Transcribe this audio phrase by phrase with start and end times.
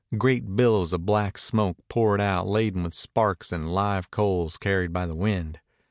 [0.17, 5.05] Great billows of black smoke poured out laden with sparks and live coals carried by
[5.05, 5.59] the wind.